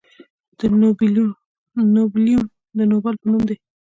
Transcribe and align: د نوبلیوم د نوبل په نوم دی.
د 0.57 0.61
نوبلیوم 1.93 2.45
د 2.77 2.79
نوبل 2.91 3.13
په 3.21 3.27
نوم 3.31 3.43
دی. 3.49 3.57